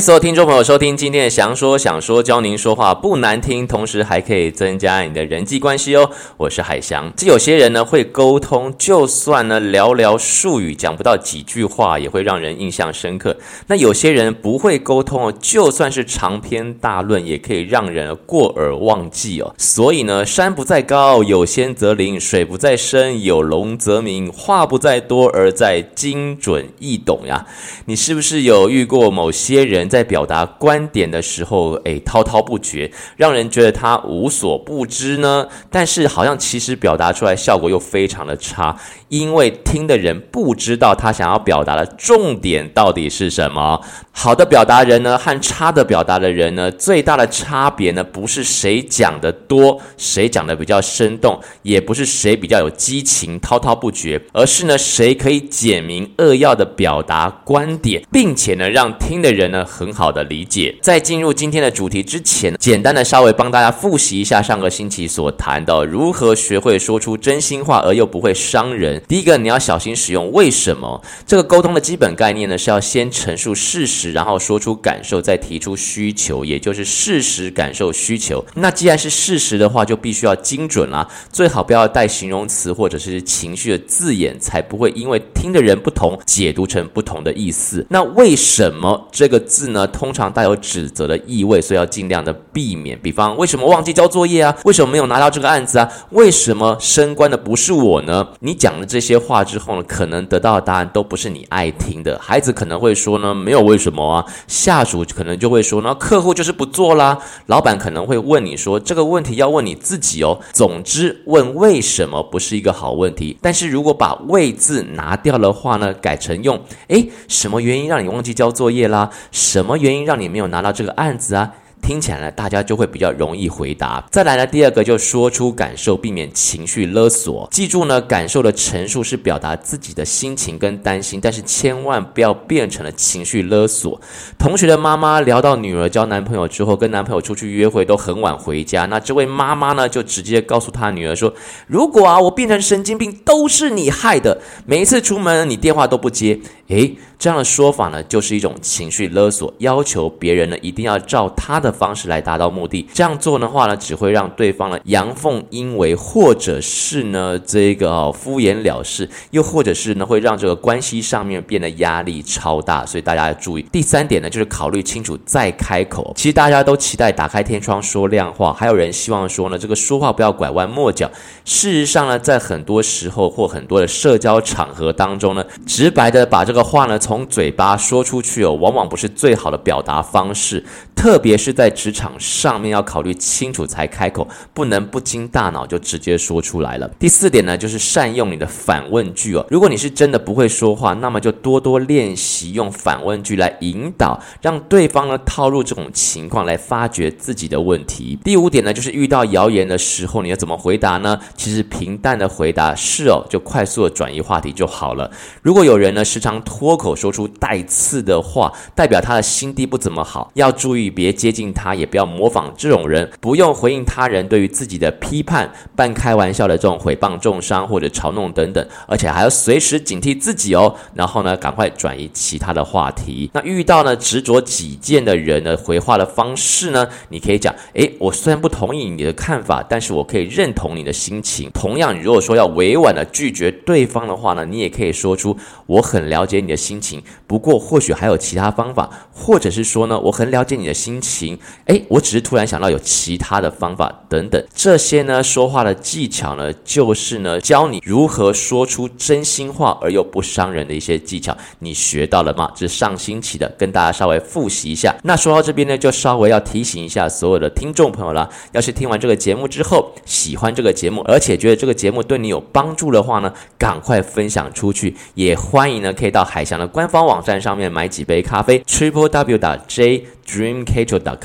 [0.00, 6.08] 所有听众朋友收听今天的祥说想说，教您说话不难听，同时还可以增加你的人际关系哦。
[6.36, 7.12] 我是海翔。
[7.16, 13.36] 这有些人呢会沟通，就算呢寥寥数语讲不到几句话，也会让人印象深刻。
[13.66, 19.52] 那有些人不会沟通哦，就算是长篇大论，也可以让人过耳忘记哦。
[19.58, 24.30] 所以呢，山不在高，有仙则灵；水不在深，有龙则鸣。
[24.30, 27.44] 话不在多，而在精准易懂呀。
[27.86, 29.87] 你是不是有遇过某些人？
[29.88, 35.46] 在表达观点的时候，诶，滔滔不绝，让人觉得他无所不知呢。
[35.70, 38.76] 但是好像其实表达出来效果又非常的差，
[39.08, 43.80] 因为听的人不知道他想要表达的重点到底是什么。
[44.12, 59.64] 好的表达人呢，和差的表达的人呢，最大的差别呢，不是谁讲的多，谁讲的比较生动，也不是谁比较有激情、滔滔不绝，而是呢，谁可以简明扼要的表达观点，并且呢，让听的人呢。
[59.78, 60.74] 很好的理解。
[60.82, 69.00] 在进入今天的主题之前，简单的稍微帮大家复习一下上个星期所谈到如何学会说出真心话而又不会伤人。
[69.06, 71.00] 第一个，你要小心使用为什么。
[71.24, 78.44] 这个沟通的基本概念呢，是要先陈述事实，然后说出感受，再提出需求，也就是事实、感受、需求。
[78.54, 87.86] 那既然是事实的话，就必须要精准啦，最好不要带形容词或者是情绪的字眼，才不会因为听的人不同，解读成不同的意思。
[87.88, 92.96] 那为什么这个字呢，通常带有指责的意味，所以要尽量的避免。
[93.02, 94.54] 比方，为什么忘记交作业啊？
[94.64, 95.88] 为什么没有拿到这个案子啊？
[96.10, 98.28] 为什么升官的不是我呢？
[98.38, 102.16] 你讲了这些话之后呢，可能得到的答案都不是你爱听的。
[102.20, 104.24] 孩子可能会说呢，没有为什么啊。
[104.46, 107.18] 下属可能就会说呢，客户就是不做啦。
[107.46, 110.38] 老板可能会问你说，这个问题要问你自己哦。
[110.52, 113.36] 总之，问为什么不是一个好问题。
[113.42, 119.10] 但是如果把为字拿掉的话呢，改成用，诶，什么原因让你忘记交作业啦？
[119.48, 121.54] 什么原因让你没有拿到这个案子啊？
[121.82, 124.04] 听起来呢，大家就会比较容易回答。
[124.10, 127.48] 再来呢，第二个就说出感受，避免情绪勒索。
[127.50, 134.00] 记住呢，感受的陈述是表达自己的心情跟担心，但是千万不要变成了情绪勒索。
[134.38, 141.32] 同学的妈妈聊到女儿交男朋友之后，跟男朋友出去约会都很晚回家，那这位妈妈呢，就直接告诉她女儿说
[141.66, 144.40] ：“如果啊，我变成神经病，都是你害的。
[144.66, 152.88] 每一次出门你电话都不接。”诶，这样的说法呢，就是一种情绪勒索，要求别人呢一定要照他的的方式来达到目的。
[152.94, 162.86] 这样做的话呢，只会让对方呢阳奉阴违，或者是呢这个、敷衍了事，又或者是呢会让这个关系上面变得压力超大。
[162.86, 163.62] 所以大家要注意。
[163.72, 166.12] 第三点呢，就是考虑清楚再开口。
[166.16, 171.10] 其实大家都期待打开天窗说亮话，还有人希望说呢这个说话不要拐弯抹角。
[171.44, 176.68] 事实上呢，在很多时候或很多的社交场合当中呢，直白的把这个。
[176.68, 180.62] 话呢，从嘴巴说出去哦，往往不是最好的表达方式，
[180.94, 186.88] 特别是在职场上面，要考虑清楚才开口，不能不经大脑就直接说出来了。
[187.00, 189.44] 第四点呢，就是善用你的反问句哦。
[189.50, 198.16] 如果你是真的不会说话，那么就多多练习用反问句来引导，让对方呢套入这种情况来发掘自己的问题。
[198.22, 201.18] 第五点呢，就是遇到谣言的时候，你要怎么回答呢？
[201.36, 205.10] 其实平淡的回答是哦，就快速的转移话题就好了。
[205.42, 220.74] 如果有人呢时常脱口说出带刺的话，代表他的心地不怎么好，要注意别接近他，也不要模仿这种人，不用回应他人对于自己的批判、半开玩笑的这种诽谤、重伤或者嘲弄等等，而且还要随时警惕自己哦。
[220.94, 223.30] 然后呢，赶快转移其他的话题。
[223.34, 231.50] 那遇到呢执着己见的人呢，回话的方式呢，你可以讲：诶，我虽然不同意你的看法，但是我可以认同你的心情。
[231.52, 235.36] 同样，如果说要委婉的拒绝对方的话呢，你也可以说出：
[235.66, 236.38] 我很了解。
[236.38, 252.52] 你的心情，不过或许还有其他方法，或者是说呢，我很了解你的心情，诶，我只是突然想到有其他的方法等等，这些呢，说话的技巧呢，就是呢，教你如何说出真心话而又不伤人的一些技巧，你学到了吗？
[252.54, 254.94] 这是上星期的，跟大家稍微复习一下。
[255.02, 266.28] 那说到这边呢，就稍微要提醒一下所有的听众朋友了，要是听完这个节目之后喜欢这个节目，而且觉得这个节目对你有帮助的话呢，赶快分享出去，也欢迎呢可以到。
[266.28, 271.16] 海翔的官方网站上面买几杯咖啡，triple w 点 j dream catcher 点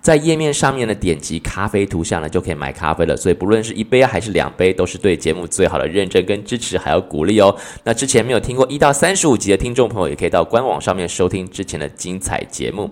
[0.00, 3.16] 在页面上面呢点击咖啡图像呢就可以买咖啡了。
[3.16, 7.54] 所以不论是一杯还是两杯，都是对节目最好的认证跟支持，还有鼓励哦。
[7.82, 12.90] 那之前没有听过一到三十五集的听众朋友，也可以到官网上面收听之前的精彩节目。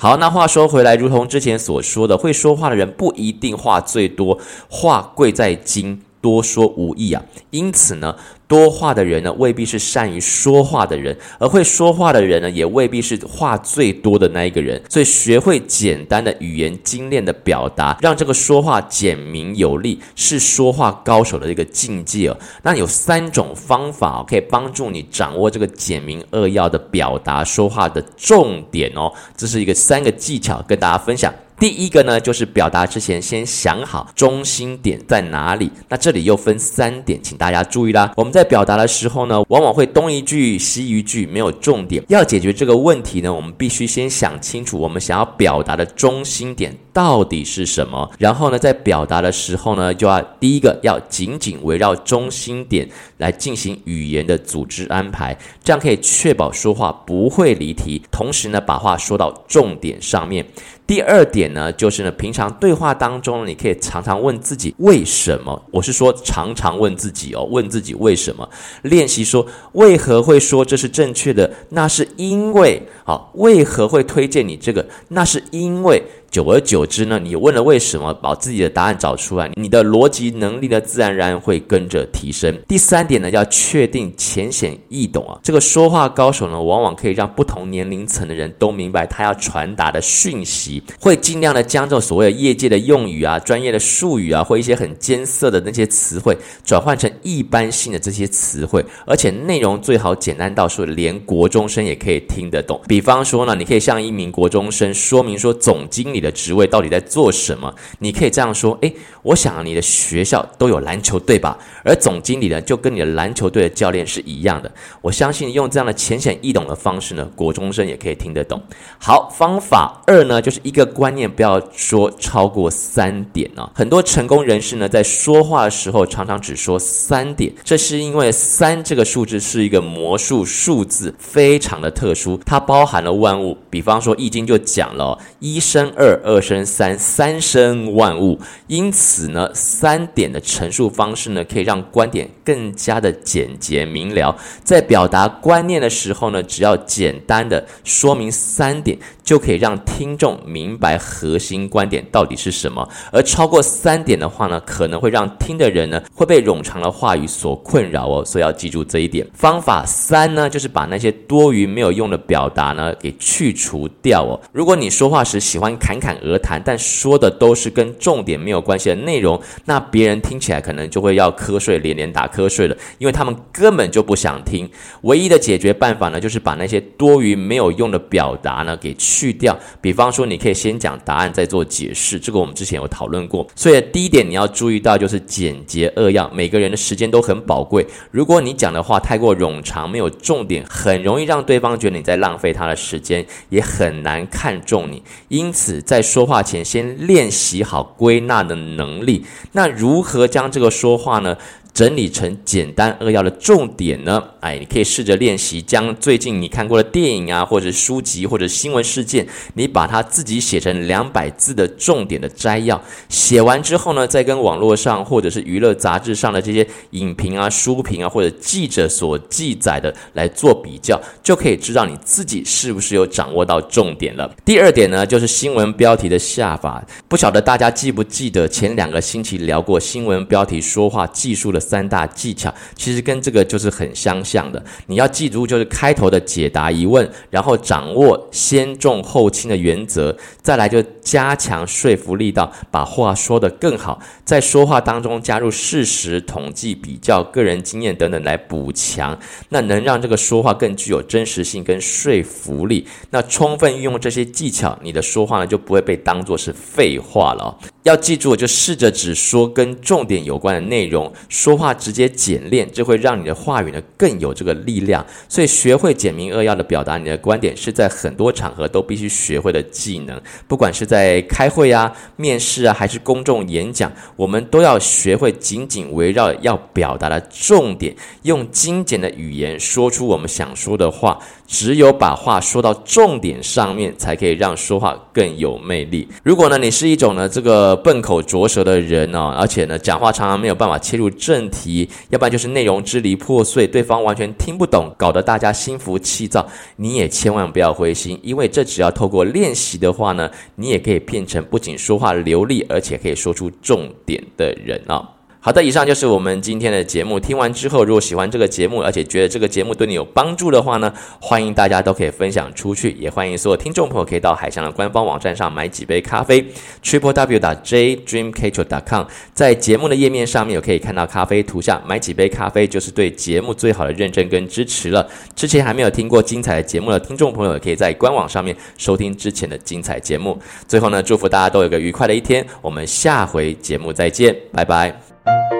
[0.00, 4.38] 好，那话说回来，如同之前所说的，会说话的人不一定话最多，
[4.70, 6.02] 话贵在精。
[6.20, 8.16] 多说无益啊，因此呢，
[8.48, 14.82] 多话的人呢未必是善于说话的人，而会说话的人呢也未必是话最多的那一个人。
[14.88, 22.36] 所以，学会简单的语言精炼的表达，让这个说话简明有力，是说话高手的一个境界哦。
[22.62, 29.12] 那有三种方法可以帮助你掌握这个简明扼要的表达说话的重点哦。
[29.36, 31.32] 这是一个三个技巧跟大家分享。
[31.58, 35.68] 第一个呢，就是表达之前先想好中心点在哪里。
[35.88, 38.12] 那这里又分三点，请大家注意啦。
[38.16, 42.00] 我们在表达的时候呢，往往会东一句西一句，没有重点。
[42.06, 48.08] 要解决这个问题呢，我们必须先想清楚我们想要表达的中心点到底是什么。
[48.20, 60.46] 然后呢，在表达的时候呢，就要第一个要紧紧围绕中心点来进行语言的组织安排，这样可以确保说话不会离题，同时呢，把话说到重点上面。
[60.88, 65.62] 第二点呢，就是呢，平常对话当中，你可以常常问自己为什么？
[65.70, 68.48] 我是说常常问自己哦，问自己为什么？
[68.80, 71.52] 练习说为何会说这是正确的？
[71.68, 74.86] 那是因为好，为何会推荐你这个？
[75.08, 76.02] 那是因为。
[76.30, 82.54] 久而久之呢，你问了为什么，把自己的答案找出来，你的逻辑能力呢，自然而然会跟着提升。
[82.68, 85.38] 第三点呢，要确定浅显易懂啊。
[85.42, 102.78] 这个说话高手呢，往往可以让不同年龄层的人都明白他要传达的讯息，会尽量的将这种所谓的业界的用语啊、专业的术语啊，或一些很艰涩的那些词汇，转换成一般性的这些词汇，而且内容最好简单到说连国中生也可以听得懂。
[102.86, 106.17] 比方说呢，你可以向一名国中生说明说，总经理。
[106.18, 107.72] 你的职位到底在做什么？
[108.00, 108.92] 你可以这样说：诶，
[109.22, 111.56] 我想你的学校都有篮球队吧？
[111.84, 114.70] 而总经理呢，就跟你的篮球队的教练是一样的。
[115.00, 118.60] 我相信用这样的浅显易懂的方式呢，国中生也可以听得懂。
[118.98, 123.70] 好，方法二呢，就是一个观念，不要说超过三点啊。
[123.72, 133.56] 很多成功人士呢，在说话的时候常常只说三点，这是因为三这个数字是一个魔术数字，非常的特殊，它包含了万物。
[133.70, 136.07] 比方说《易经》就讲了一生二。
[136.08, 138.40] 二二生三，三生万物。
[138.66, 144.34] 因此呢，三点的陈述方式呢，可以让观点更加的简洁明了。
[144.64, 152.88] 在表达观念的时候呢，只要简单的说明三点，就可以让听众明白核心观点到底是什么。
[153.12, 158.24] 而超过三点的话呢，可能会让听的人呢，会被冗长的话语所困扰哦。
[158.24, 159.26] 所以要记住这一点。
[159.34, 164.40] 方法三呢，就是把那些多余没有用的表达呢，给去除掉哦。
[164.50, 174.66] 如果你说话时喜欢侃侃而谈，但说的都是跟重点没有关系的内容，那别人听起来可能就会要瞌睡，连连打瞌睡了，因为他们根本就不想听。
[175.02, 179.58] 唯一的解决办法呢，就是把那些多余没有用的表达呢给去去掉。
[179.80, 183.44] 比方说，你可以先讲答案，再做解释，这个我们之前有讨论过。
[183.56, 187.84] 所以第一点你要注意到就是简洁扼要，每个人的时间都很宝贵。
[188.12, 195.02] 如果你讲的话太过冗长，没有重点，很容易让对方觉得你在浪费他的时间，也很难看重你。
[195.28, 199.24] 因此，在说话前先练习好归纳的能力。
[199.52, 201.36] 那如何将这个说话呢，
[201.78, 204.20] 整理成简单扼要的重点呢？
[204.40, 212.82] 哎，你可以试着练习，将最近你看过的电影啊，或者书籍，或者新闻事件，你把它自己写成两百字的重点的摘要。
[213.08, 224.28] 写完之后呢，再跟网络上或者是娱乐杂志上的这些影评啊、书评啊，或者记者所记载的来做比较，就可以知道你自己是不是有掌握到重点了。
[224.44, 226.84] 第二点呢，就是新闻标题的下法。
[227.06, 234.64] 不晓得大家记不记得前两个星期聊过新闻标题说话技术的三大技巧，其实跟这个就是很相像的。
[234.86, 244.00] 你要记住，就是开头的解答疑问，然后掌握先重后轻的原则，再来就加强说服力道，把话说得更好。
[244.24, 249.18] 在说话当中加入事实、统计、比较、个人经验等等来补强，
[249.50, 252.86] 那能让这个说话更具有真实性跟说服力。
[253.10, 257.58] 那充分运用这些技巧，你的说话呢就不会被当作是废话了。
[257.88, 265.04] 要记住，就试着只说跟重点有关的内容，说话直接简练，这会让你的话语呢更有这个力量。
[265.26, 270.20] 所以，学会简明扼要的表达你的观点，是在很多场合都必须学会的技能。
[270.46, 281.18] 不管是在开会啊、面试啊，还是公众演讲，我们都要学会紧紧围绕要表达的重点，用精简的语言说出我们想说的话。
[281.48, 286.06] 只有把话说到重点上面，才可以让说话更有魅力。
[286.22, 296.46] 如果呢，你是一种呢这个笨口拙舌的人呢、哦，而且呢讲话常常没有办法切入正题，要不然就是内容支离破碎，对方完全听不懂，搞得大家心浮气躁。
[296.76, 305.08] 你也千万不要灰心，因为这只要透过练习的话呢，你也可以变成不仅说话流利，而且可以说出重点的人啊、哦。
[305.40, 307.18] 好的，以上就是我们今天的节目。
[307.18, 316.44] 听完之后，如果喜欢这个节目，而且觉得这个节目对你有帮助的话呢，欢迎大家都可以分享出去，也欢迎所有听众朋友可以到海翔的官方网站上买几杯咖啡
[316.82, 325.08] ，triplew.jdreamcatcher.com，在节目的页面上面有可以看到咖啡图像，买几杯咖啡就是对节目最好的认证跟支持了。
[325.36, 330.36] 之前还没有听过精彩的节目的听众朋友，也可以在官网上面收听之前的精彩节目。
[330.66, 335.07] 最后呢，祝福大家都有个愉快的一天，我们下回节目再见，拜拜。
[335.28, 335.57] Thank you.